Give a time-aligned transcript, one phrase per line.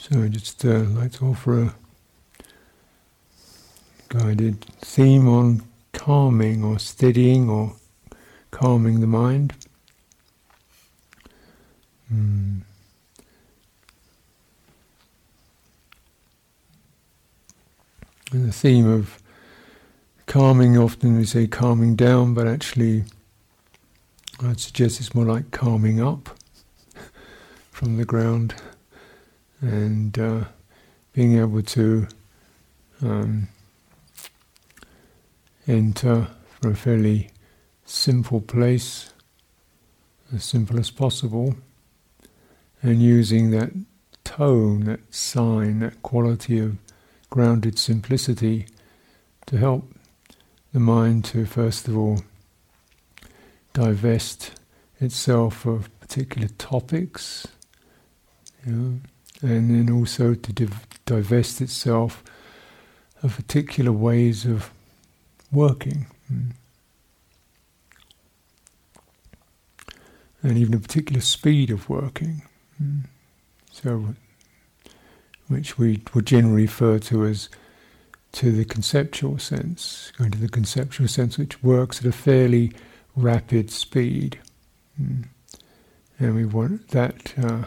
[0.00, 1.74] So I'd just uh, like to offer a
[4.08, 7.74] guided theme on calming or steadying or
[8.50, 9.54] calming the mind.
[12.10, 12.62] Mm.
[18.32, 19.20] And the theme of
[20.26, 23.04] calming, often we say calming down, but actually
[24.40, 26.30] I'd suggest it's more like calming up
[27.72, 28.54] from the ground
[29.60, 30.44] and uh,
[31.12, 32.06] being able to
[33.02, 33.48] um,
[35.66, 37.30] enter from a fairly
[37.84, 39.12] simple place,
[40.34, 41.56] as simple as possible,
[42.82, 43.70] and using that
[44.24, 46.76] tone, that sign, that quality of
[47.30, 48.66] grounded simplicity
[49.46, 49.94] to help
[50.72, 52.20] the mind to, first of all,
[53.72, 54.52] divest
[55.00, 57.46] itself of particular topics,
[58.66, 59.00] you know,
[59.40, 62.22] and then also to div- divest itself
[63.22, 64.70] of particular ways of
[65.52, 66.06] working.
[66.32, 66.52] Mm.
[70.42, 72.42] And even a particular speed of working.
[72.82, 73.04] Mm.
[73.70, 74.14] So,
[75.48, 77.48] which we would generally refer to as
[78.32, 82.72] to the conceptual sense, going to the conceptual sense which works at a fairly
[83.16, 84.38] rapid speed.
[85.00, 85.28] Mm.
[86.20, 87.64] And we want that, uh,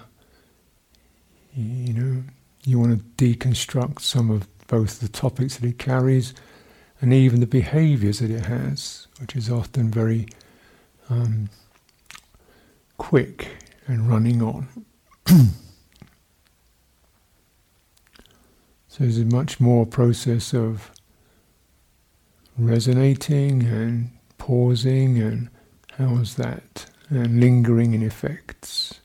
[1.55, 2.23] you know,
[2.65, 6.33] you want to deconstruct some of both the topics that it carries
[7.01, 10.27] and even the behaviors that it has, which is often very
[11.09, 11.49] um,
[12.97, 13.49] quick
[13.87, 14.67] and running on.
[18.91, 20.91] So there's a much more process of
[22.57, 25.47] resonating and pausing and
[25.97, 26.87] how was that?
[27.09, 28.99] And lingering in effects.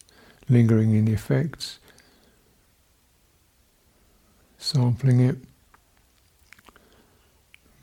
[0.49, 1.79] Lingering in effects.
[4.67, 5.37] Sampling it.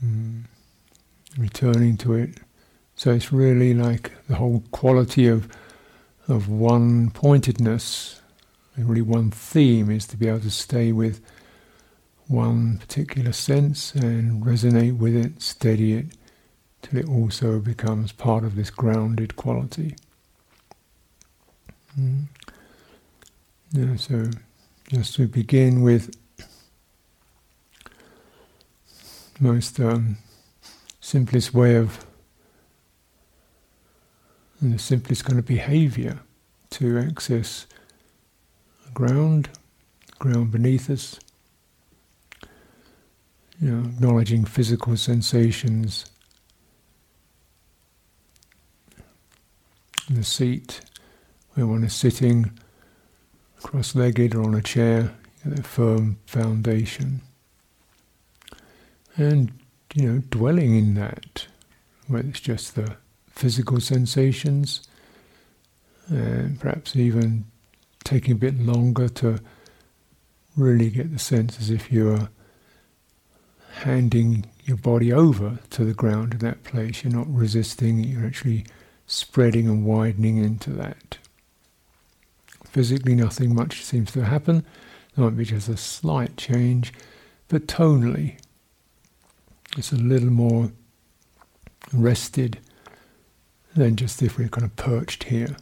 [0.04, 0.44] Mm,
[1.38, 2.40] returning to it.
[2.98, 5.48] So it's really like the whole quality of
[6.28, 8.22] of one pointedness,
[8.78, 11.22] really one theme is to be able to stay with
[12.28, 16.08] one particular sense and resonate with it, steady it,
[16.82, 19.96] till it also becomes part of this grounded quality.
[21.98, 22.26] Mm.
[23.72, 24.30] Yeah, so
[24.90, 26.14] just to begin with
[29.44, 30.18] most um,
[31.02, 32.06] simplest way of
[34.62, 36.20] the simplest kind of behavior
[36.70, 37.68] to access
[38.94, 39.50] ground,
[40.18, 41.20] ground beneath us.
[43.60, 46.06] You know, acknowledging physical sensations,
[50.10, 50.80] the seat
[51.54, 52.58] where one is sitting
[53.62, 55.14] cross-legged or on a chair,
[55.46, 57.22] a firm foundation,
[59.18, 59.52] and
[59.94, 61.48] you know, dwelling in that,
[62.08, 62.98] whether it's just the
[63.30, 64.88] physical sensations,
[66.08, 67.46] and perhaps even
[68.04, 69.40] taking a bit longer to
[70.58, 72.30] really get the sense as if you're
[73.72, 77.04] handing your body over to the ground in that place.
[77.04, 78.66] You're not resisting, you're actually
[79.08, 81.18] spreading and widening into that.
[82.66, 84.66] Physically, nothing much seems to happen.
[85.16, 86.94] There might be just a slight change,
[87.48, 88.38] but tonally,
[89.78, 90.72] it's a little more
[91.92, 92.60] rested
[93.76, 95.56] than just if we're kind of perched here.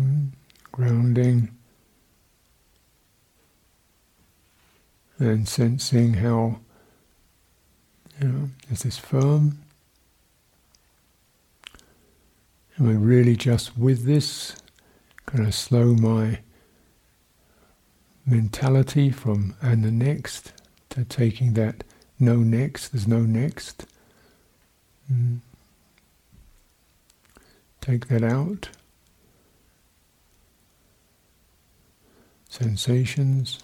[0.00, 0.30] Mm,
[0.72, 1.50] grounding.
[5.20, 6.58] and sensing how
[8.20, 9.58] you know is this firm
[12.78, 14.56] am I really just with this
[15.26, 16.38] can I slow my
[18.26, 20.52] mentality from and the next
[20.90, 21.84] to taking that
[22.18, 23.86] no next there's no next
[25.10, 25.38] mm.
[27.80, 28.68] take that out
[32.48, 33.60] sensations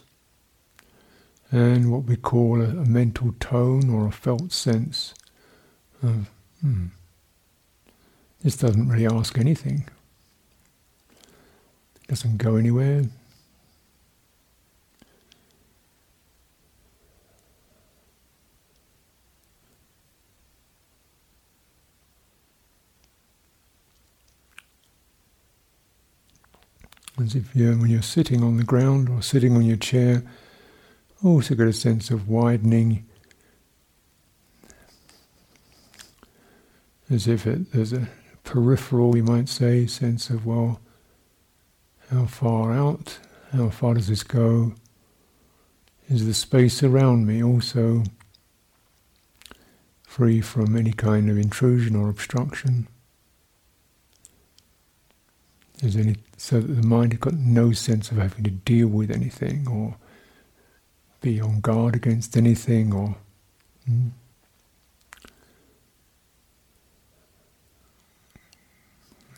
[1.50, 5.14] and what we call a, a mental tone or a felt sense
[6.02, 6.30] of,
[6.60, 6.86] hmm,
[8.42, 9.88] this doesn't really ask anything,
[11.10, 13.04] it doesn't go anywhere.
[27.18, 30.22] As if you when you're sitting on the ground or sitting on your chair,
[31.24, 33.06] also get a sense of widening,
[37.10, 38.08] as if it, there's a
[38.44, 40.80] peripheral, we might say, sense of, well,
[42.10, 43.18] How far out?
[43.52, 44.74] How far does this go?
[46.08, 48.04] Is the space around me also
[50.04, 52.86] free from any kind of intrusion or obstruction?
[55.82, 59.10] Is any so that the mind has got no sense of having to deal with
[59.10, 59.96] anything or
[61.20, 63.16] be on guard against anything or
[63.86, 64.08] hmm?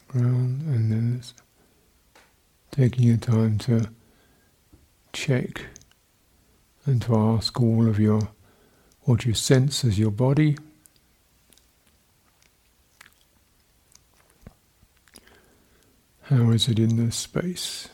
[0.09, 1.23] ground and then
[2.71, 3.89] taking your time to
[5.13, 5.67] check
[6.87, 8.29] and to ask all of your
[9.03, 10.57] what you sense as your body.
[16.29, 17.89] How is it in this space?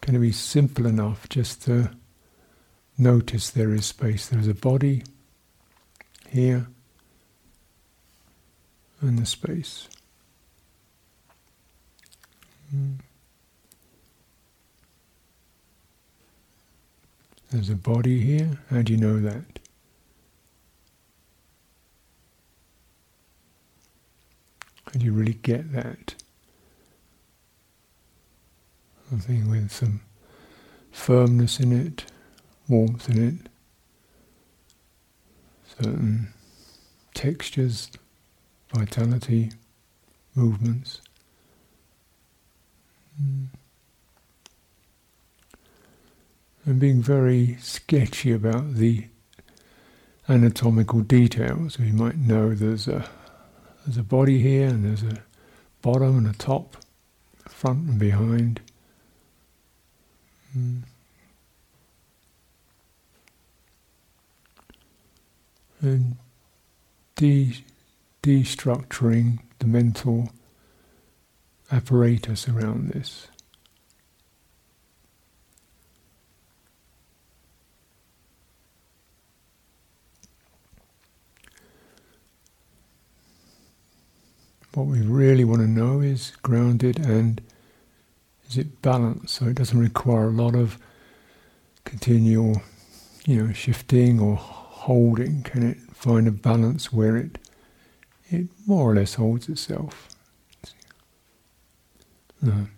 [0.00, 1.90] Can it be simple enough just to
[2.98, 4.26] notice there is space?
[4.26, 5.04] There is a body
[6.28, 6.66] here
[9.00, 9.88] and the space.
[12.74, 12.98] Mm.
[17.52, 18.58] There's a body here.
[18.70, 19.60] How do you know that?
[24.92, 26.14] Do you really get that?
[29.10, 30.00] Something with some
[30.90, 32.04] firmness in it,
[32.68, 33.48] warmth in it,
[35.78, 36.28] certain
[37.14, 37.90] textures,
[38.72, 39.52] vitality,
[40.34, 41.00] movements.
[43.22, 43.46] Mm.
[46.64, 49.06] And being very sketchy about the
[50.28, 51.78] anatomical details.
[51.78, 53.08] We might know there's a
[53.88, 55.22] there's a body here and there's a
[55.80, 56.76] bottom and a top,
[57.48, 58.60] front and behind.
[60.54, 60.82] Mm.
[65.80, 66.16] And
[67.16, 67.64] de-
[68.22, 70.32] destructuring the mental
[71.72, 73.28] apparatus around this.
[84.78, 87.40] What we really want to know is grounded and
[88.48, 90.78] is it balanced so it doesn't require a lot of
[91.84, 92.62] continual,
[93.26, 95.42] you know, shifting or holding.
[95.42, 97.38] Can it find a balance where it
[98.28, 100.10] it more or less holds itself?
[102.40, 102.68] The,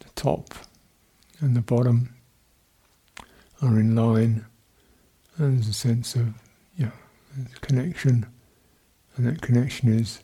[0.00, 0.52] the top
[1.40, 2.14] and the bottom
[3.62, 4.44] are in line,
[5.38, 6.34] and there's a sense of
[6.76, 6.90] yeah,
[7.62, 8.26] connection,
[9.20, 10.22] and that connection is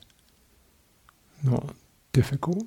[1.43, 1.75] not
[2.13, 2.65] difficult.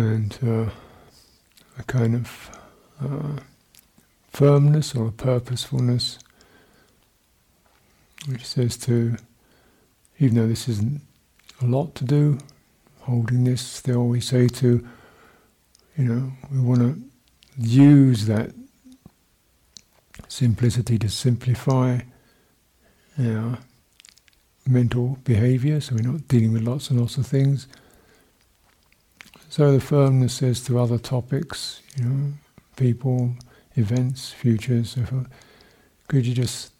[0.00, 0.70] And uh,
[1.78, 2.50] a kind of
[3.00, 3.40] uh,
[4.28, 6.18] firmness or a purposefulness,
[8.28, 9.16] which says to,
[10.18, 11.00] even though this isn't
[11.62, 12.38] a lot to do,
[13.00, 14.86] holding this, still we say to,
[15.96, 17.00] you know, we want to
[17.58, 18.52] use that
[20.28, 22.00] simplicity to simplify
[23.18, 23.58] our
[24.66, 27.66] mental behavior, so we're not dealing with lots and lots of things
[29.56, 32.32] so the firmness says to other topics, you know,
[32.76, 33.32] people,
[33.74, 34.90] events, futures.
[34.90, 35.24] So
[36.08, 36.72] could you just,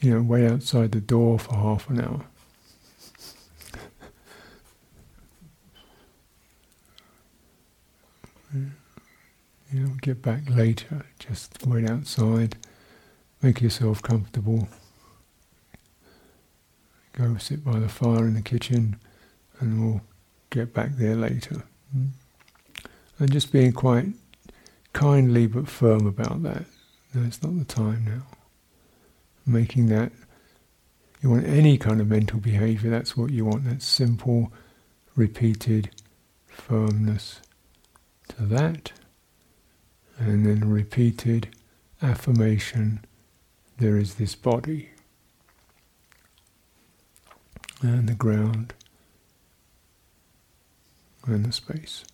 [0.00, 2.24] you know, wait outside the door for half an hour?
[9.70, 11.04] you know, get back later.
[11.18, 12.56] Just wait outside.
[13.42, 14.70] Make yourself comfortable.
[17.12, 18.96] Go sit by the fire in the kitchen,
[19.60, 20.00] and we'll
[20.50, 21.62] get back there later.
[21.96, 22.10] Mm.
[23.18, 24.06] And just being quite
[24.92, 26.64] kindly but firm about that.
[27.14, 28.26] No, it's not the time now.
[29.46, 30.12] Making that,
[31.22, 34.52] you want any kind of mental behavior, that's what you want, that simple,
[35.16, 35.90] repeated
[36.46, 37.40] firmness
[38.28, 38.92] to that,
[40.18, 41.48] and then repeated
[42.02, 43.04] affirmation
[43.78, 44.90] there is this body
[47.80, 48.74] and the ground
[51.34, 52.04] and the space.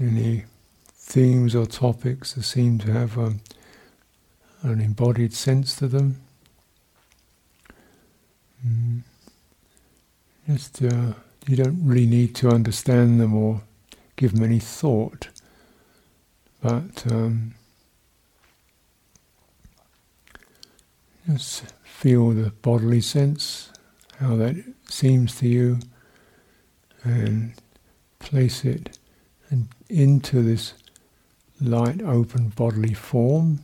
[0.00, 0.44] Any
[0.92, 3.40] themes or topics that seem to have um,
[4.62, 6.20] an embodied sense to them.
[8.66, 9.02] Mm.
[10.46, 11.12] Just uh,
[11.46, 13.62] you don't really need to understand them or
[14.16, 15.28] give them any thought,
[16.60, 17.54] but um,
[21.30, 23.70] just feel the bodily sense,
[24.18, 24.56] how that
[24.88, 25.78] seems to you,
[27.04, 27.52] and
[28.18, 28.98] place it
[29.50, 30.74] and into this
[31.60, 33.60] light, open bodily form.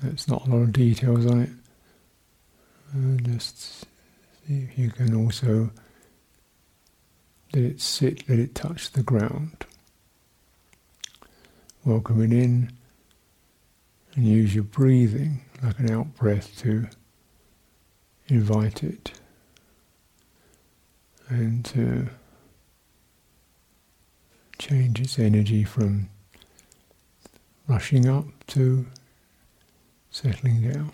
[0.00, 1.50] There's not a lot of details on it.
[2.94, 3.80] Uh, just
[4.46, 5.70] see if you can also
[7.52, 9.64] let it sit, let it touch the ground.
[11.84, 12.72] Welcoming in
[14.14, 16.88] and use your breathing like an out breath to
[18.28, 19.12] invite it
[21.28, 22.08] and to
[24.58, 26.08] change its energy from
[27.68, 28.86] rushing up to
[30.10, 30.92] settling down.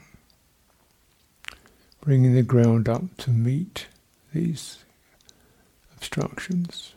[2.00, 3.86] Bringing the ground up to meet
[4.34, 4.84] these
[5.96, 6.92] obstructions.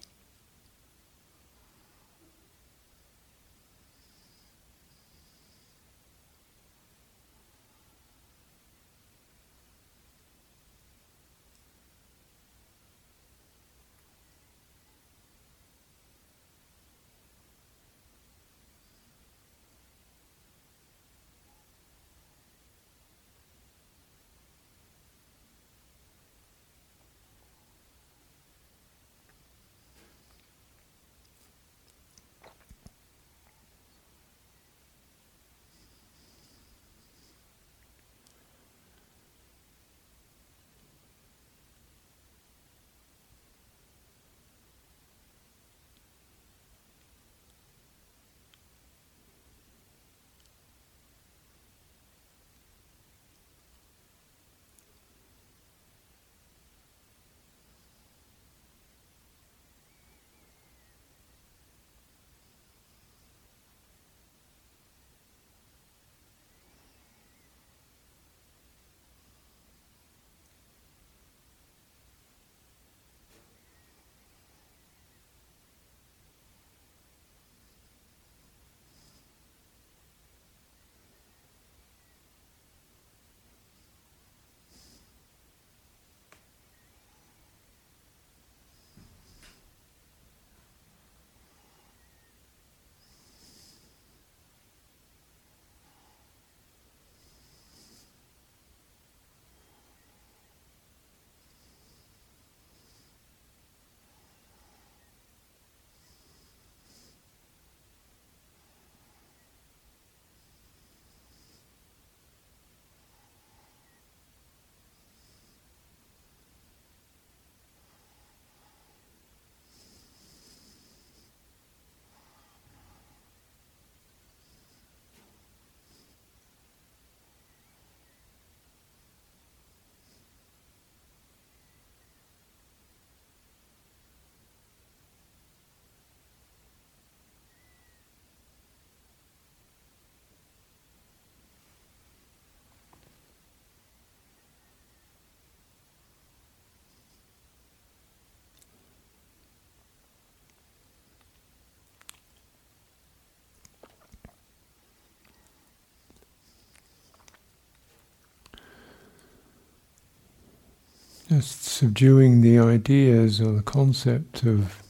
[161.29, 164.81] Just subduing the ideas or the concept of,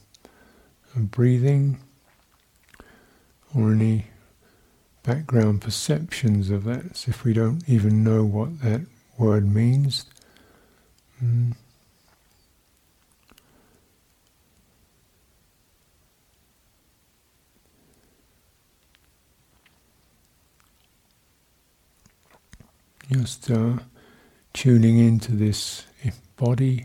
[0.94, 1.80] of breathing
[3.52, 4.06] or any
[5.02, 8.82] background perceptions of that, as if we don't even know what that
[9.18, 10.04] word means.
[11.20, 11.56] Mm.
[23.10, 23.78] Just uh,
[24.52, 25.87] tuning into this
[26.38, 26.84] body,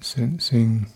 [0.00, 0.86] sensing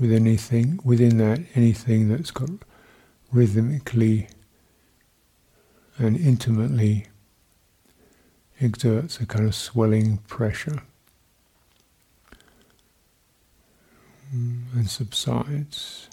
[0.00, 2.50] with anything within that anything that's got
[3.30, 4.28] rhythmically
[5.98, 7.06] and intimately
[8.60, 10.82] exerts a kind of swelling pressure
[14.34, 16.08] mm, and subsides.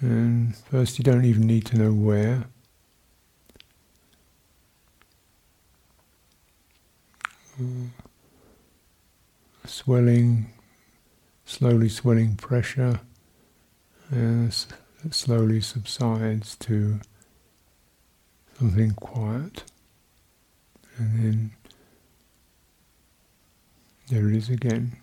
[0.00, 2.46] And first, you don't even need to know where.
[7.60, 7.90] Mm.
[9.66, 10.52] Swelling,
[11.44, 13.00] slowly swelling pressure,
[14.12, 14.16] uh,
[15.04, 17.00] it slowly subsides to
[18.58, 19.64] something quiet.
[20.96, 21.50] And then
[24.08, 24.96] there it is again.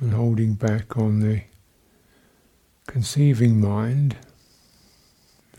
[0.00, 1.42] And holding back on the
[2.86, 4.16] conceiving mind,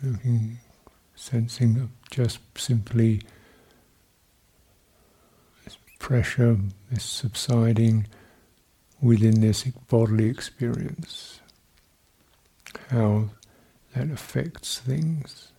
[0.01, 0.59] looking,
[1.15, 3.21] sensing of just simply
[5.63, 6.57] this pressure,
[6.91, 8.07] this subsiding
[9.01, 11.39] within this bodily experience,
[12.89, 13.29] how
[13.95, 15.52] that affects things.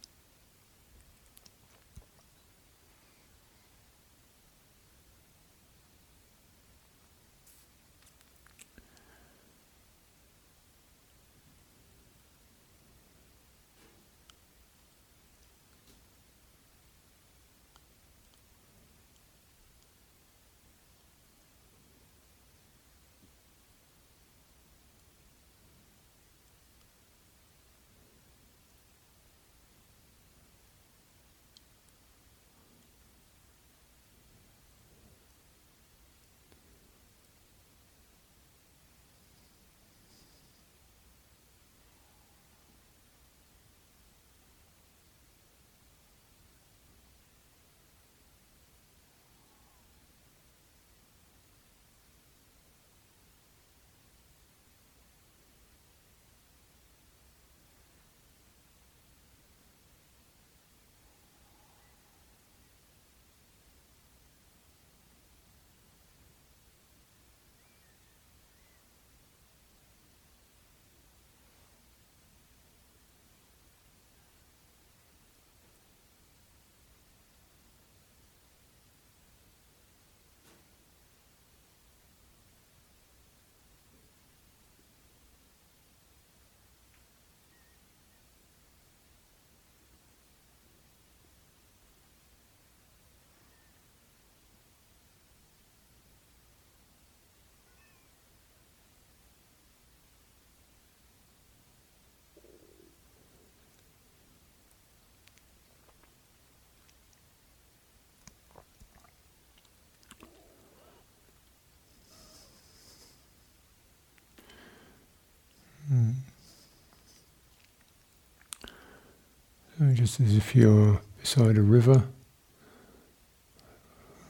[119.92, 122.04] Just as if you're beside a river.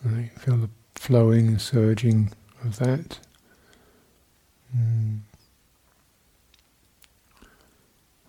[0.05, 3.19] You feel the flowing and surging of that.
[4.77, 5.21] Mm.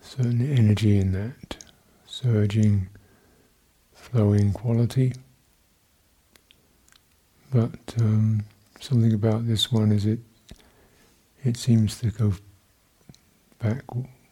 [0.01, 1.57] Certain energy in that,
[2.05, 2.87] surging,
[3.93, 5.13] flowing quality.
[7.51, 8.43] But um,
[8.79, 10.19] something about this one is it
[11.43, 12.33] it seems to go
[13.59, 13.83] back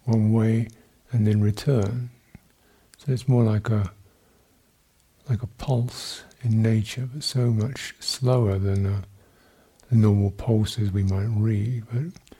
[0.06, 0.67] one way
[1.12, 2.10] and then return.
[3.05, 3.91] So it's more like a
[5.29, 9.01] like a pulse in nature, but so much slower than uh,
[9.89, 11.83] the normal pulses we might read.
[11.91, 12.37] But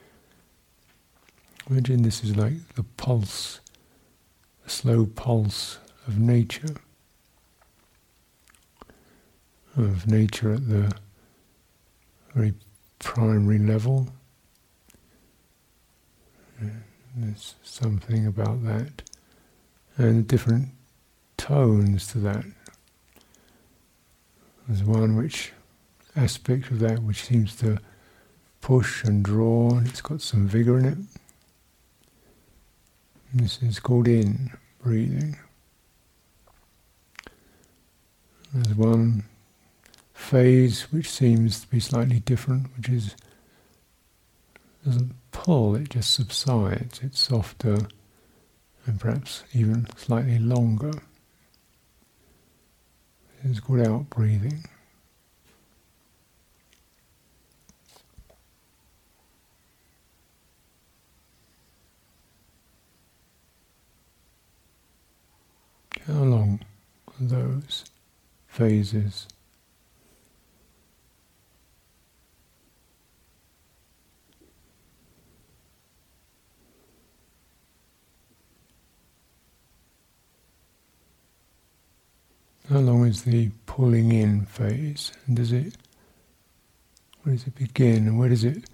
[1.68, 3.60] imagine this is like the pulse,
[4.64, 6.76] the slow pulse of nature,
[9.76, 10.92] of nature at the
[12.34, 12.54] very
[13.00, 14.08] primary level.
[17.16, 19.02] There's something about that
[19.96, 20.68] and different
[21.36, 22.44] tones to that.
[24.66, 25.52] There's one which
[26.16, 27.78] aspect of that which seems to
[28.60, 30.98] push and draw, and it's got some vigor in it.
[33.34, 34.52] This is called in
[34.82, 35.36] breathing.
[38.52, 39.24] There's one
[40.14, 43.16] phase which seems to be slightly different, which is
[44.84, 47.00] doesn't pull, it just subsides.
[47.02, 47.88] It's softer
[48.86, 50.92] and perhaps even slightly longer.
[53.42, 54.64] It's called out breathing.
[66.06, 66.60] How long
[67.08, 67.84] are those
[68.46, 69.26] phases?
[82.70, 85.12] How long is the pulling in phase?
[85.26, 85.76] And does it,
[87.22, 88.64] where does it begin and where does it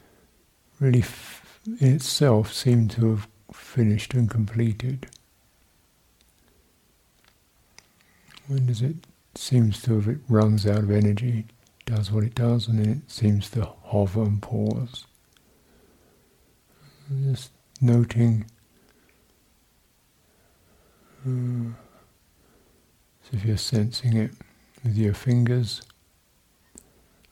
[0.79, 5.09] really f- in itself seem to have finished and completed?
[8.47, 8.97] When does it
[9.35, 11.47] seems to have it runs out of energy,
[11.85, 15.07] does what it does, and then it seems to hover and pause.
[17.25, 17.51] Just
[17.81, 18.47] noting.
[21.27, 21.73] Uh,
[23.31, 24.33] so if you're sensing it
[24.83, 25.83] with your fingers,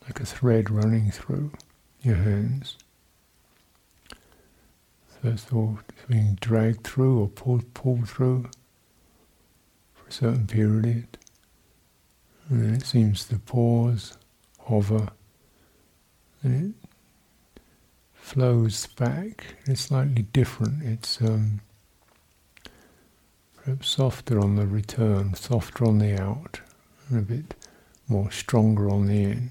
[0.05, 1.51] like a thread running through
[2.03, 2.77] your hands.
[5.23, 8.49] First all, being dragged through or pulled, pulled through
[9.95, 11.19] for a certain period.
[12.49, 14.17] And then it seems to pause,
[14.61, 15.09] hover,
[16.43, 16.89] and it
[18.15, 19.57] flows back.
[19.67, 20.85] It's slightly different.
[20.85, 21.61] It's um,
[23.69, 26.63] perhaps softer on the return, softer on the out,
[27.11, 27.55] and a bit
[28.09, 29.51] more stronger on the in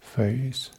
[0.00, 0.70] phase.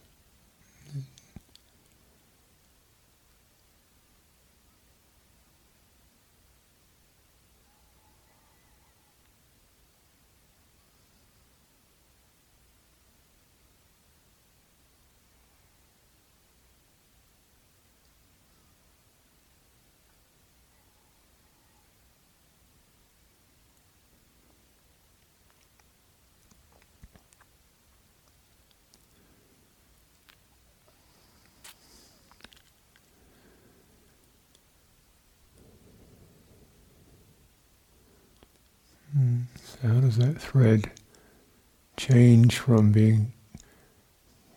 [39.81, 40.91] So how that thread
[41.95, 43.33] change from being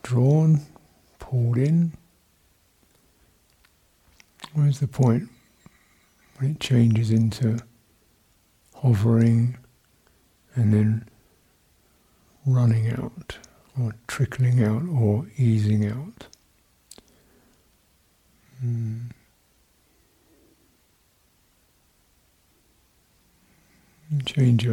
[0.03, 0.61] drawn,
[1.19, 1.93] pulled in?
[4.53, 5.29] Where's the point
[6.37, 7.59] when it changes into
[8.75, 9.57] hovering
[10.55, 11.09] and then
[12.47, 13.39] running out,
[13.79, 16.27] or trickling out, or easing out?
[18.65, 19.11] Mm.
[24.25, 24.67] change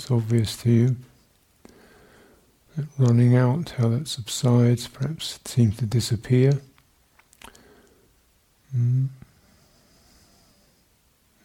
[0.00, 0.96] that's obvious to you.
[2.74, 6.62] That running out, how that subsides, perhaps seems to disappear.
[8.74, 9.08] Mm.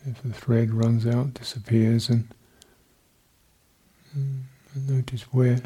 [0.05, 2.27] If the thread runs out, disappears, and
[4.17, 5.59] Mm, and notice where,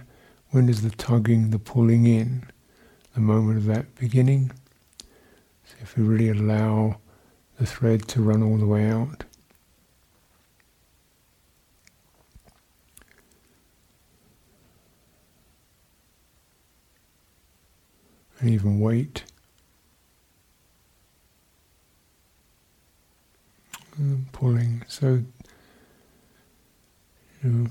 [0.49, 2.47] when is the tugging, the pulling in,
[3.13, 4.49] the moment of that beginning.
[5.65, 6.97] So if we really allow
[7.59, 9.25] the thread to run all the way out.
[18.39, 19.23] And even wait.
[23.97, 24.85] And pulling.
[24.87, 25.23] So,
[27.43, 27.69] you know,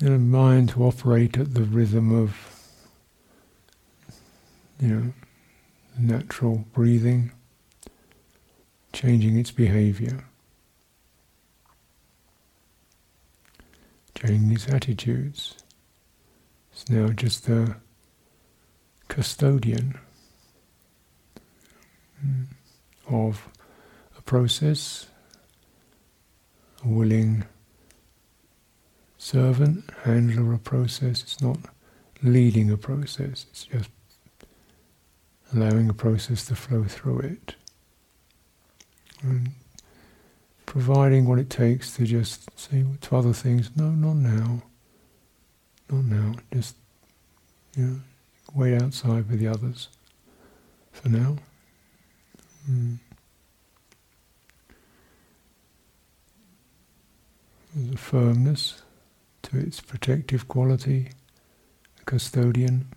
[0.00, 2.36] in a mind to operate at the rhythm of,
[4.80, 5.12] you know,
[5.96, 7.30] natural breathing
[8.92, 10.24] changing its behavior,
[14.14, 15.54] changing its attitudes.
[16.72, 17.76] It's now just the
[19.12, 19.98] custodian
[22.24, 22.46] mm,
[23.10, 23.46] of
[24.16, 25.06] a process,
[26.82, 27.44] a willing
[29.18, 31.22] servant, handler of a process.
[31.24, 31.58] It's not
[32.22, 33.90] leading a process, it's just
[35.52, 37.54] allowing a process to flow through it.
[39.20, 39.50] And
[40.64, 44.62] providing what it takes to just say to other things, no, not now,
[45.90, 46.76] not now, just
[47.76, 48.00] you know,
[48.54, 49.88] wait outside with the others
[50.92, 51.36] for now.
[52.70, 52.98] Mm.
[57.74, 58.82] There's a firmness
[59.44, 61.10] to its protective quality,
[62.00, 62.88] a custodian.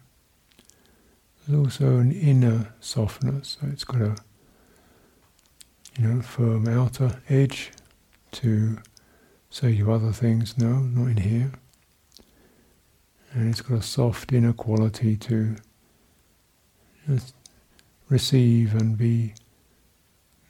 [1.47, 4.15] There's also an inner softness, so it's got a
[5.97, 7.71] you know, firm outer edge
[8.31, 8.77] to
[9.49, 11.51] say to other things, no, not in here.
[13.35, 15.57] And it's got a soft inner quality to
[17.05, 17.35] just
[18.07, 19.33] receive and be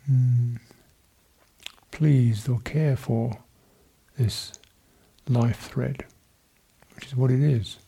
[0.09, 0.59] mm,
[1.89, 3.39] pleased or care for
[4.19, 4.53] this
[5.27, 6.05] life thread,
[6.93, 7.79] which is what it is.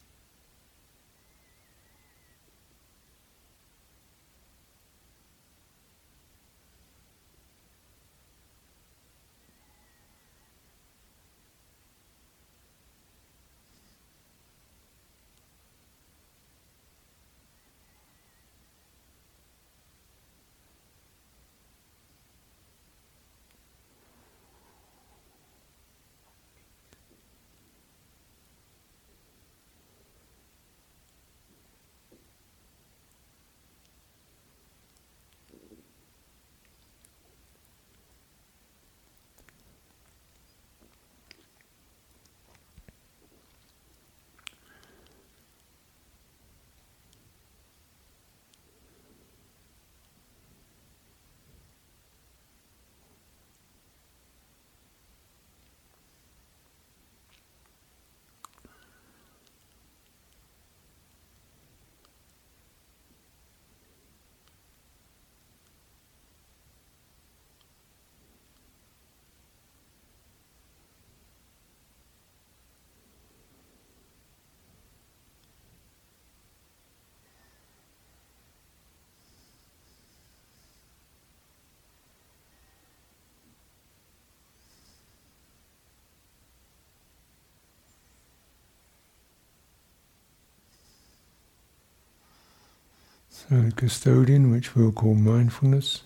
[93.49, 96.03] So the custodian, which we'll call mindfulness,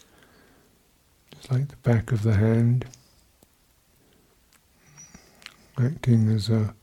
[1.41, 2.86] is like the back of the hand,
[5.80, 6.75] acting as a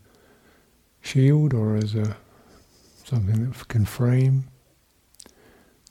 [1.00, 2.16] shield or as a
[3.04, 4.48] something that can frame.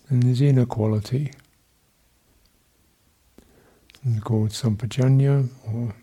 [0.09, 1.31] And there's inner quality,
[4.05, 5.95] it's called sampajañña, or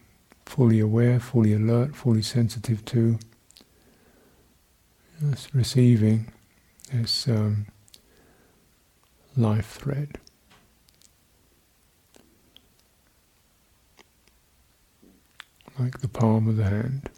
[0.46, 3.18] fully aware, fully alert, fully sensitive to.
[5.30, 6.32] It's receiving
[6.90, 7.66] this um,
[9.36, 10.18] life thread.
[15.78, 17.10] Like the palm of the hand,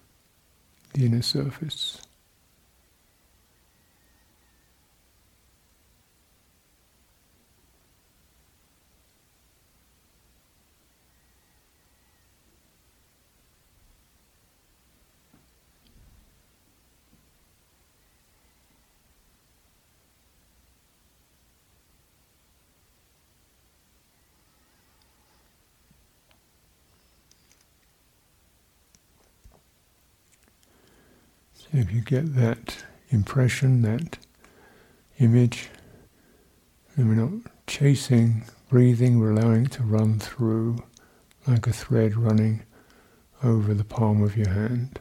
[0.94, 2.00] the inner surface.
[31.78, 34.16] If you get that impression, that
[35.18, 35.68] image,
[36.96, 40.82] then we're not chasing breathing, we're allowing it to run through
[41.46, 42.62] like a thread running
[43.44, 44.98] over the palm of your hand.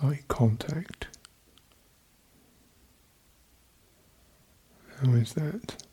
[0.00, 1.08] Like contact.
[5.00, 5.85] How is that?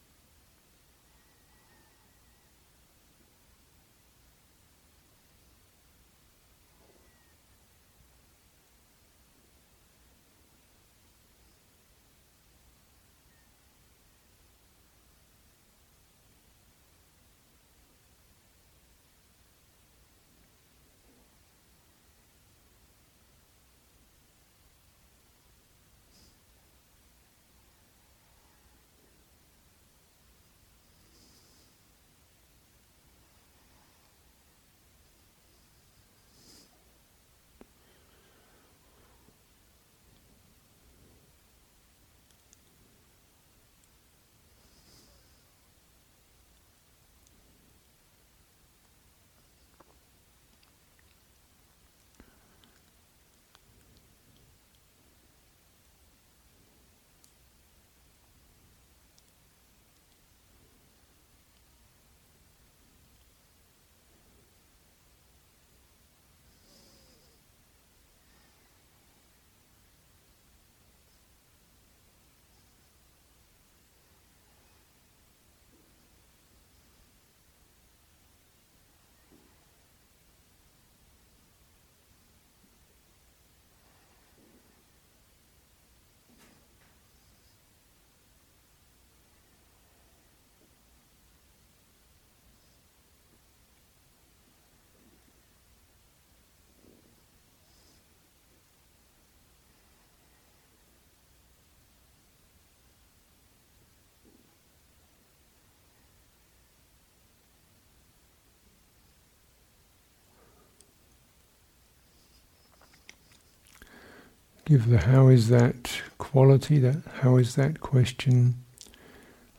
[114.65, 118.55] Give the how is that quality, that how is that question,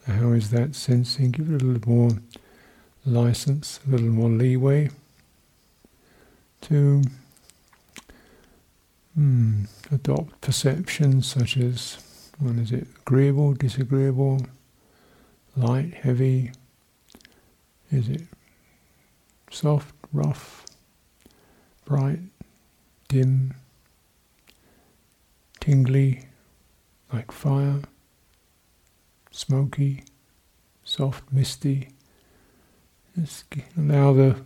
[0.07, 2.11] how is that sensing, give it a little more
[3.05, 4.89] license, a little more leeway
[6.63, 7.03] to
[9.15, 11.99] hmm, adopt perceptions such as
[12.39, 14.41] what is it, agreeable, disagreeable,
[15.55, 16.51] light, heavy,
[17.91, 18.23] is it
[19.51, 20.65] soft, rough,
[21.85, 22.21] bright,
[23.09, 23.55] dim,
[25.65, 26.21] tingly,
[27.11, 27.81] like fire,
[29.31, 30.05] smoky,
[30.83, 31.89] soft, misty.
[33.19, 33.47] Just
[33.79, 34.37] allow the,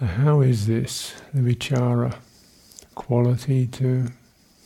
[0.00, 2.16] the how is this, the vichara
[2.94, 4.06] quality to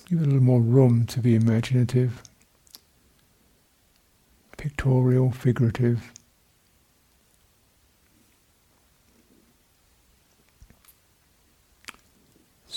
[0.08, 2.22] give a little more room to be imaginative,
[4.56, 6.12] pictorial, figurative.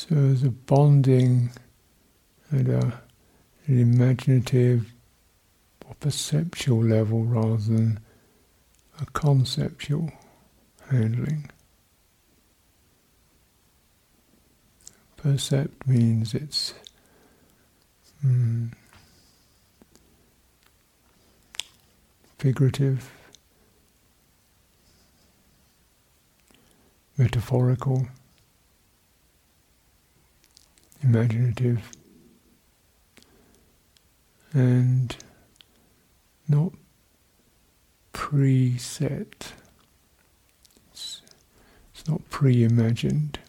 [0.10, 1.52] So there's a bonding
[2.52, 2.94] at a,
[3.68, 4.92] an imaginative
[5.88, 8.02] or perceptual level rather than
[9.00, 10.12] a conceptual
[10.90, 11.50] handling.
[15.16, 16.74] Percept means it's
[18.26, 18.74] mm,
[22.40, 23.10] figurative,
[27.18, 28.10] metaphorical
[31.04, 31.92] imaginative,
[34.54, 35.16] and
[36.48, 36.74] not
[38.14, 39.52] preset.
[40.92, 41.22] It's,
[41.94, 43.40] it's not pre imagined.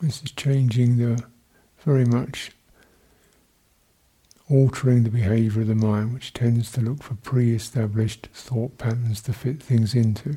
[0.00, 1.24] This is changing the
[1.78, 2.50] very much
[4.50, 9.22] altering the behavior of the mind, which tends to look for pre established thought patterns
[9.22, 10.36] to fit things into.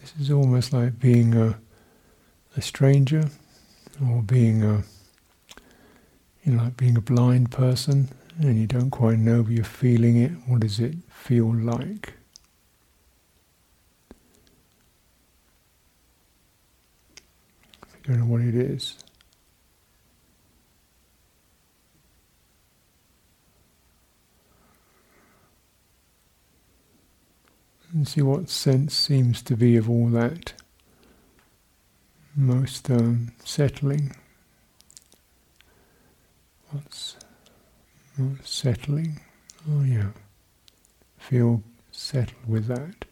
[0.00, 1.58] This is almost like being a,
[2.56, 3.30] a stranger
[4.06, 4.82] or being a
[6.42, 10.16] you know, like being a blind person and you don't quite know but you're feeling
[10.16, 10.32] it.
[10.46, 12.14] What does it feel like?
[18.04, 19.03] You don't know what it is.
[27.94, 30.52] And see what sense seems to be of all that
[32.36, 34.14] most um, settling.
[36.70, 37.16] What's
[38.18, 39.20] most settling?
[39.70, 40.08] Oh, yeah.
[41.16, 43.03] Feel settled with that.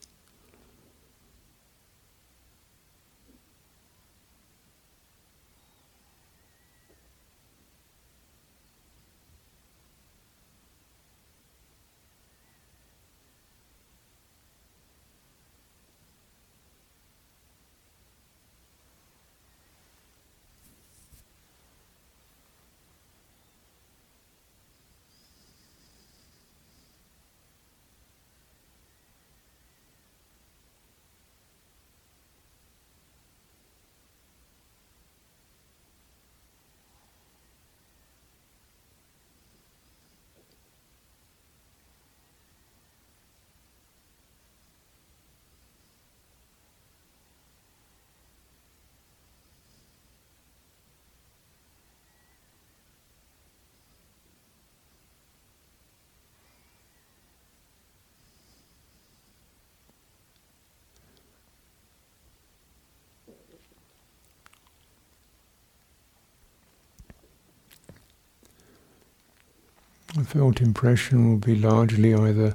[70.22, 72.54] A felt impression will be largely either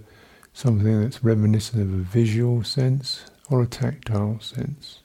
[0.53, 4.99] something that's reminiscent of a visual sense or a tactile sense.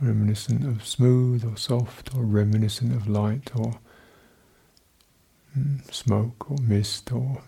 [0.00, 3.78] Reminiscent of smooth or soft, or reminiscent of light or
[5.56, 7.42] mm, smoke or mist or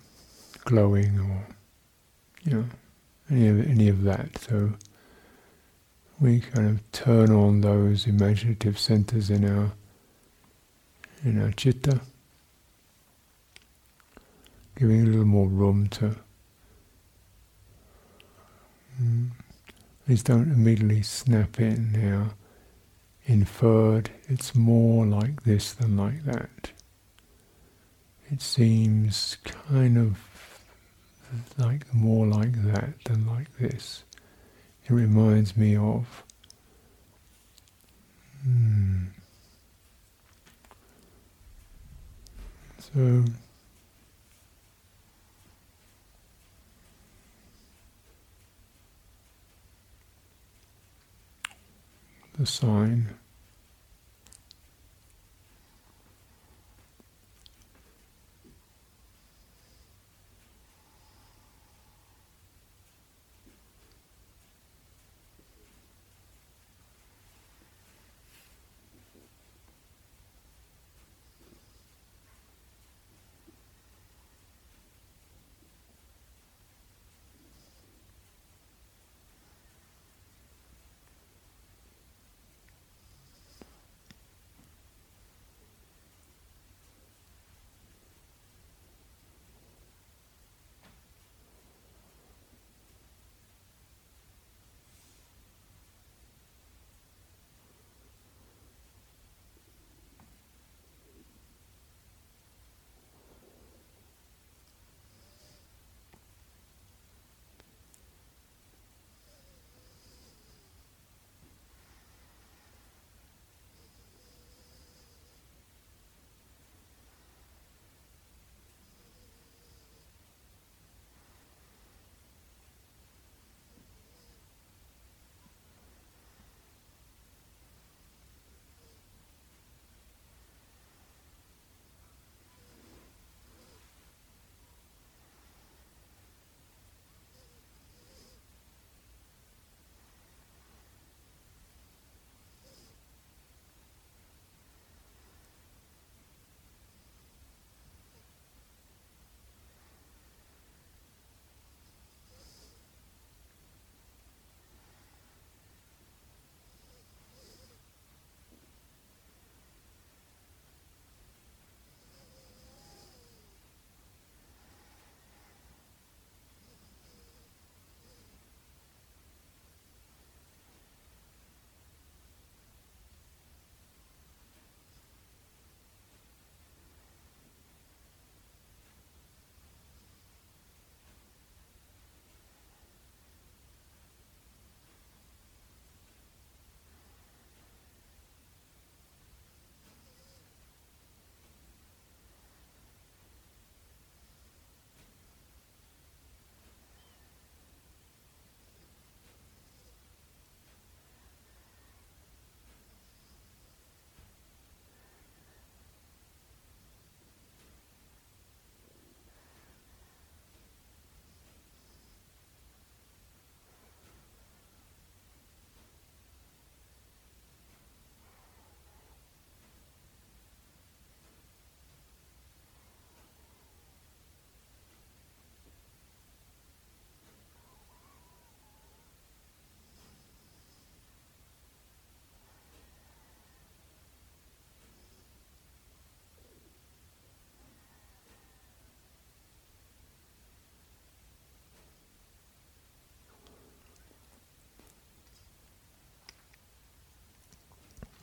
[0.65, 1.47] glowing or
[2.45, 2.65] you know
[3.31, 4.37] any of any of that.
[4.39, 4.75] So
[6.21, 9.73] we kind of turn on those imaginative centers in our
[11.25, 12.01] in our chitta,
[14.77, 16.17] giving a little more room to.
[19.01, 19.31] Mm,
[20.07, 22.31] these don't immediately snap in now.
[23.25, 26.73] Inferred, it's more like this than like that.
[28.31, 30.19] It seems kind of
[31.59, 34.05] like more like that than like this.
[34.85, 36.25] It reminds me of.
[38.45, 39.05] Hmm.
[42.79, 43.25] So.
[52.39, 53.22] The sign.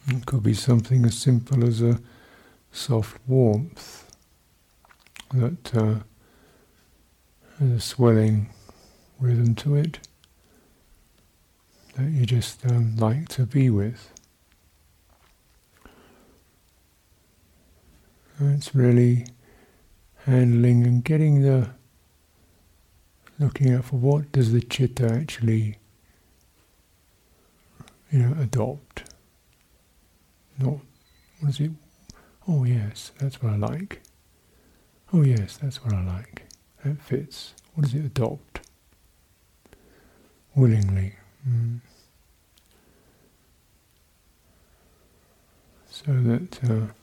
[0.09, 1.99] It could be something as simple as a
[2.71, 4.11] soft warmth
[5.33, 5.95] that uh,
[7.59, 8.49] has a swelling
[9.19, 9.99] rhythm to it
[11.95, 14.11] that you just um, like to be with.
[18.41, 19.25] it's really
[20.25, 21.69] handling and getting the
[23.37, 25.77] looking out for what does the chitta actually
[28.11, 29.08] you know adopt
[30.59, 30.79] not,
[31.39, 31.71] what is it?
[32.47, 34.01] Oh, yes, that's what I like.
[35.13, 36.43] Oh, yes, that's what I like.
[36.83, 37.53] That fits.
[37.73, 38.61] What does it adopt?
[40.55, 41.15] Willingly.
[41.47, 41.79] Mm.
[45.89, 46.63] So that.
[46.63, 46.93] Uh,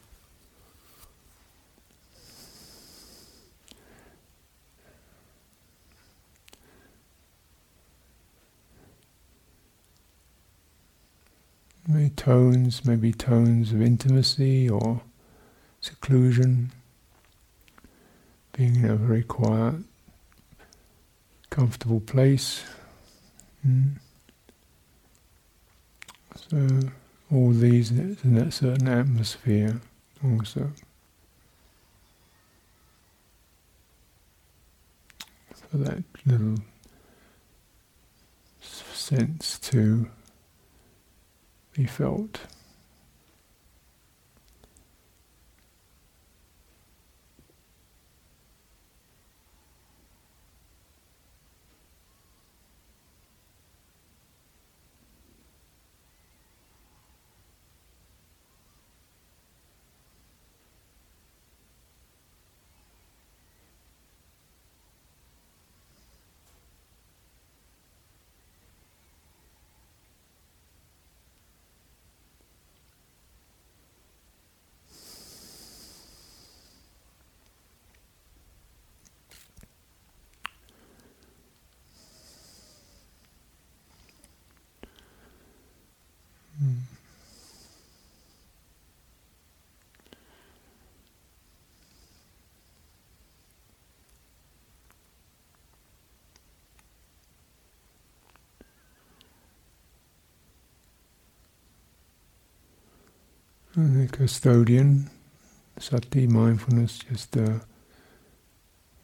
[11.87, 15.03] maybe tones, maybe tones of intimacy or
[15.81, 16.73] seclusion,
[18.53, 19.77] being in a very quiet,
[21.51, 22.65] comfortable place.
[23.67, 23.93] Mm.
[26.51, 26.81] So
[27.33, 29.81] all these in that certain atmosphere
[30.25, 30.73] also.
[35.71, 36.57] For that little
[38.61, 40.09] sense to
[41.77, 42.41] be felt.
[103.77, 105.11] The custodian,
[105.79, 107.59] sati, mindfulness, just uh,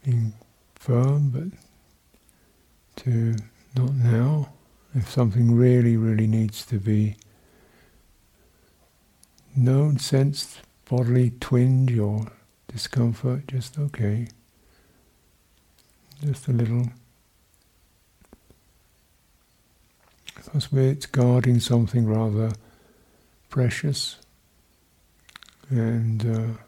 [0.03, 0.33] being
[0.75, 3.37] firm, but to
[3.77, 4.49] not now.
[4.95, 7.17] If something really, really needs to be
[9.55, 12.33] known, sensed, bodily twinge or
[12.69, 14.29] discomfort, just okay.
[16.25, 16.89] Just a little.
[20.35, 22.53] Because it's guarding something rather
[23.51, 24.17] precious
[25.73, 26.63] and uh,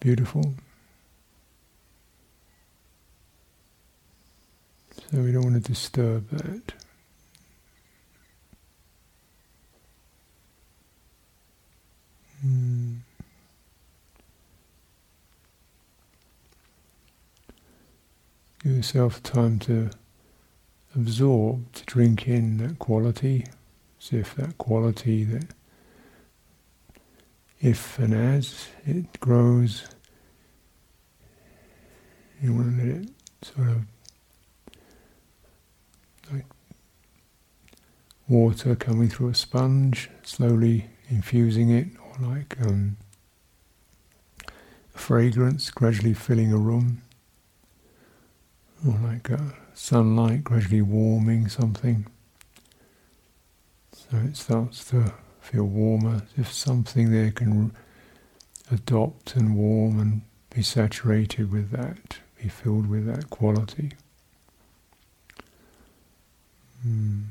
[0.00, 0.54] beautiful.
[5.10, 6.74] So we don't want to disturb that.
[12.46, 12.98] Mm.
[18.62, 19.90] Give yourself time to
[20.94, 23.46] absorb, to drink in that quality,
[24.00, 25.46] as if that quality that
[27.60, 29.86] if and as it grows,
[32.42, 33.10] you want to let it
[33.42, 33.84] sort of
[36.32, 36.46] like
[38.28, 42.96] water coming through a sponge, slowly infusing it, or like um,
[44.94, 47.02] a fragrance gradually filling a room,
[48.86, 49.28] or like
[49.74, 52.06] sunlight gradually warming something.
[53.92, 57.72] So it starts to feel warmer, if something there can
[58.70, 60.22] adopt and warm and
[60.54, 63.92] be saturated with that, be filled with that quality.
[66.86, 67.24] Mm.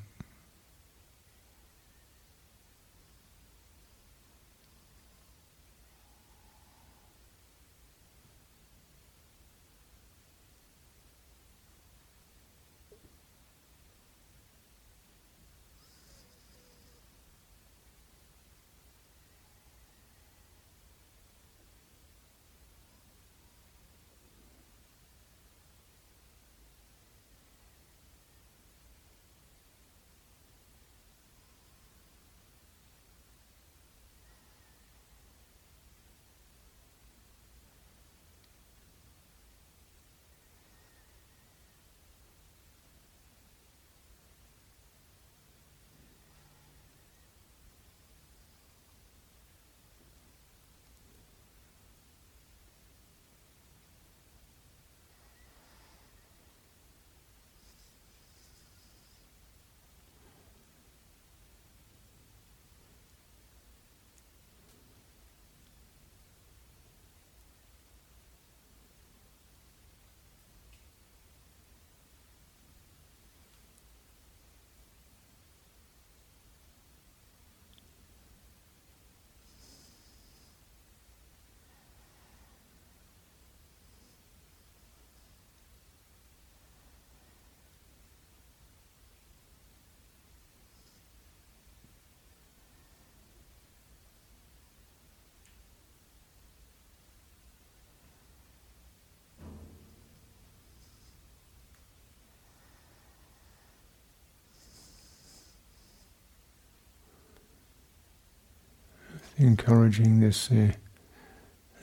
[109.39, 110.73] Encouraging this uh,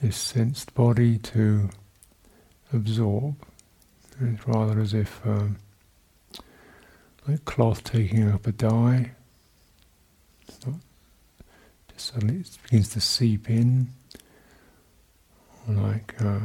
[0.01, 1.69] this sensed body to
[2.71, 3.35] absorb.
[4.21, 5.57] It's rather as if um,
[7.27, 9.11] like cloth taking up a dye.
[10.45, 13.89] Just suddenly it begins to seep in,
[15.67, 16.39] like uh,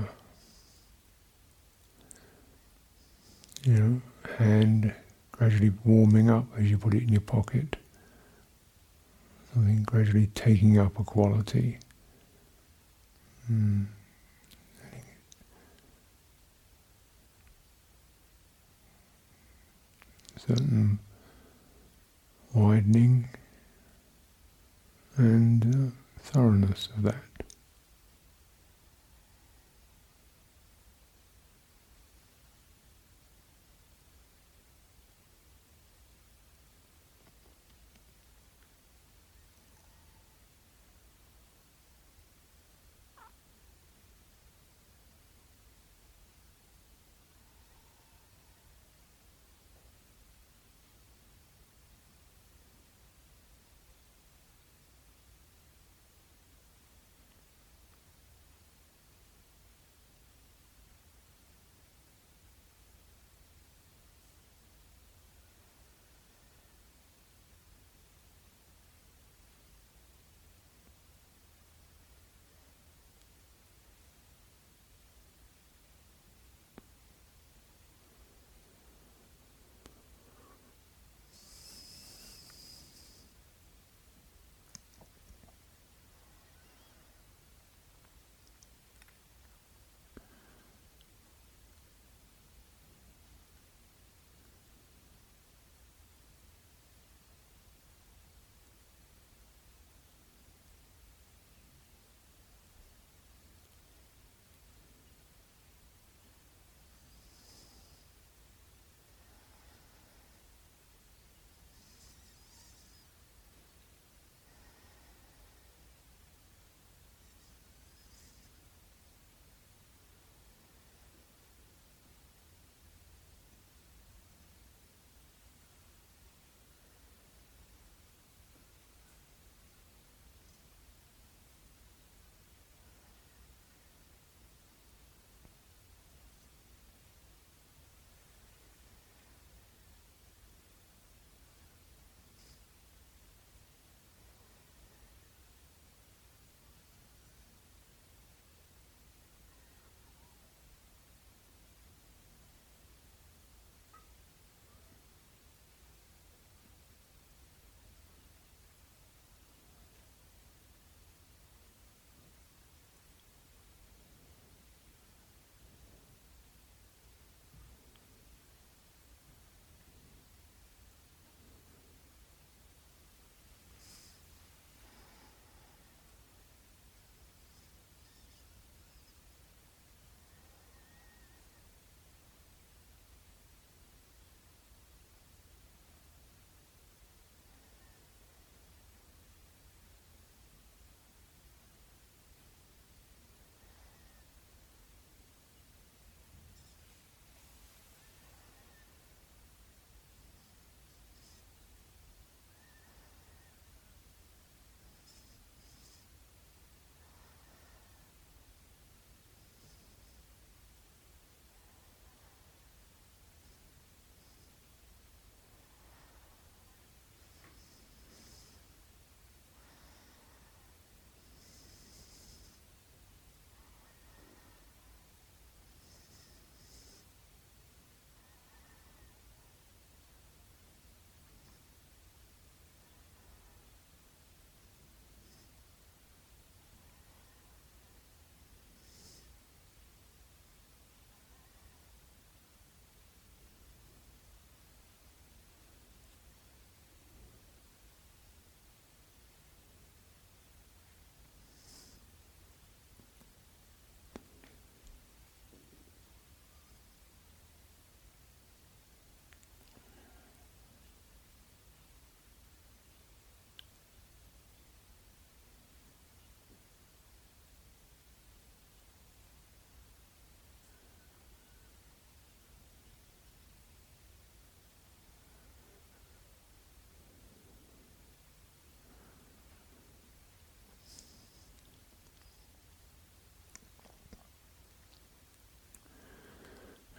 [3.65, 4.03] you know,
[4.39, 4.95] hand
[5.31, 7.77] gradually warming up as you put it in your pocket.
[9.53, 11.79] Something gradually taking up a quality.
[13.51, 13.87] Mm.
[20.39, 20.99] Certain
[22.55, 23.29] widening
[25.17, 27.42] and uh, thoroughness of that.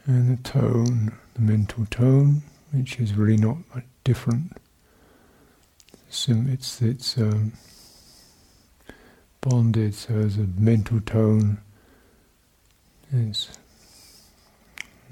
[0.06, 2.42] And the tone, the mental tone,
[2.72, 4.58] which is really not much different.
[6.10, 7.54] It's it's um,
[9.42, 11.60] bonded, so as a mental tone
[13.12, 13.50] is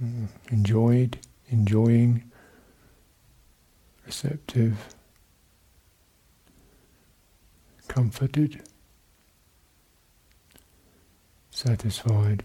[0.04, 1.18] mm, enjoyed,
[1.50, 2.24] enjoying,
[4.06, 4.94] receptive,
[7.88, 8.62] comforted,
[11.50, 12.44] satisfied.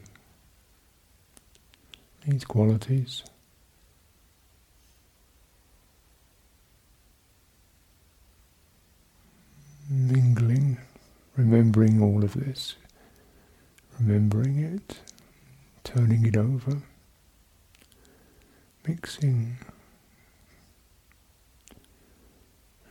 [2.27, 3.23] These qualities.
[9.89, 10.79] Mingling,
[11.37, 12.75] remembering all of this,
[14.01, 14.99] remembering it,
[15.85, 16.83] turning it over,
[18.85, 19.59] mixing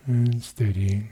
[0.06, 1.10] and steadying.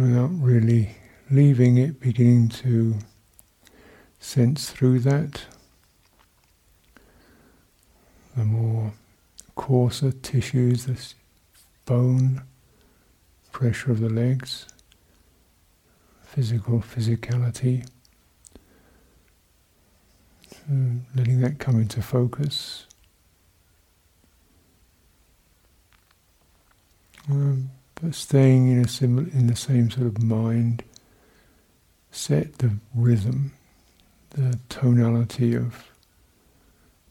[0.00, 0.96] Without really
[1.30, 2.96] leaving it, beginning to
[4.18, 5.42] sense through that.
[8.36, 8.92] The more
[9.56, 10.98] coarser tissues, the
[11.84, 12.42] bone,
[13.52, 14.66] pressure of the legs,
[16.22, 17.86] physical physicality.
[21.16, 22.86] Letting that come into focus.
[27.28, 27.70] Um,
[28.02, 30.82] but staying in a similar, in the same sort of mind
[32.10, 33.52] set, the rhythm,
[34.30, 35.90] the tonality of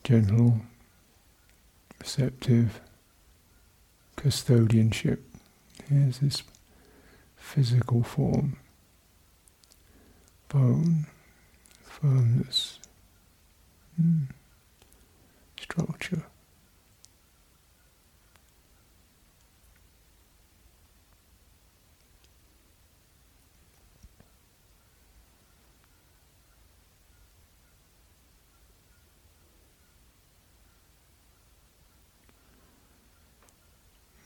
[0.04, 0.62] gentle,
[2.00, 2.82] receptive
[4.18, 5.20] custodianship.
[5.88, 6.44] Here's this
[7.38, 8.58] physical form,
[10.50, 11.06] bone,
[11.84, 12.80] firmness,
[14.02, 14.28] mm,
[15.60, 16.24] structure.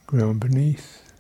[0.07, 1.11] Ground beneath.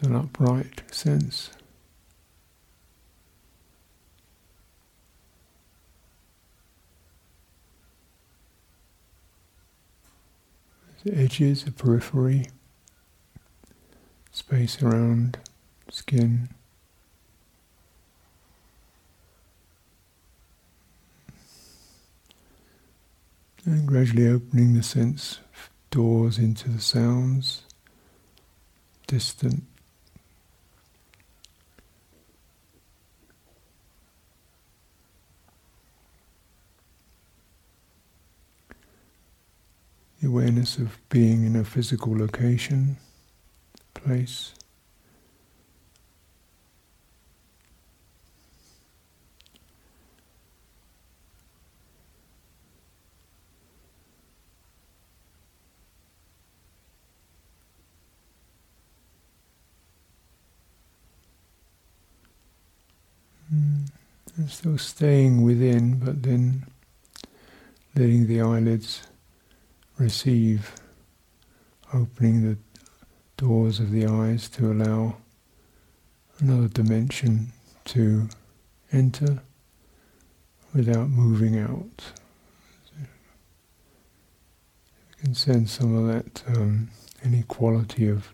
[0.00, 1.50] An upright sense.
[11.04, 12.46] The edges, the periphery,
[14.30, 15.38] space around
[15.90, 16.48] skin.
[23.64, 25.38] And gradually opening the sense
[25.90, 27.62] doors into the sounds,
[29.06, 29.62] distant.
[40.20, 42.96] The awareness of being in a physical location,
[43.94, 44.54] place.
[64.52, 66.66] Still staying within, but then
[67.96, 69.02] letting the eyelids
[69.98, 70.74] receive
[71.92, 72.58] opening the
[73.36, 75.16] doors of the eyes to allow
[76.38, 77.52] another dimension
[77.84, 78.28] to
[78.92, 79.42] enter
[80.74, 82.12] without moving out.
[82.98, 83.06] you
[85.18, 86.90] can sense some of that um,
[87.24, 88.32] inequality of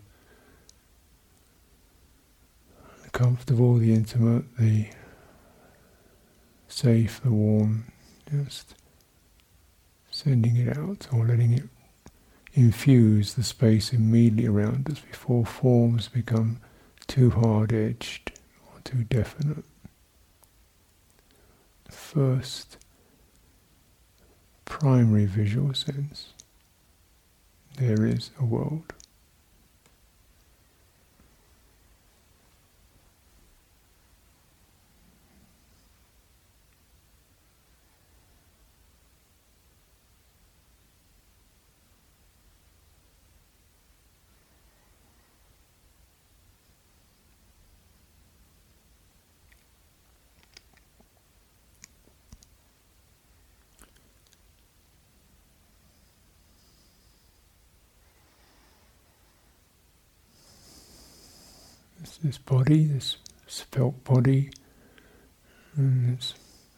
[3.11, 4.87] comfortable, the intimate, the
[6.79, 7.83] safe, the warm,
[8.31, 8.73] just
[10.09, 11.63] sending it out or letting it
[12.53, 16.57] infuse the space immediately around us before forms become
[17.05, 18.31] too hard edged
[18.65, 19.65] or too definite.
[21.89, 22.77] First
[24.63, 26.33] primary visual sense
[27.77, 28.93] there is a world.
[62.23, 63.17] This body, this
[63.71, 64.51] felt body,
[65.75, 66.33] and there's,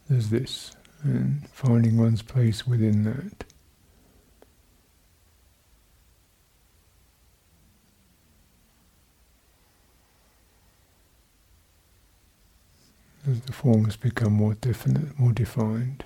[0.10, 3.44] there's this, and finding one's place within that.
[13.30, 16.04] As the forms become more definite, more defined.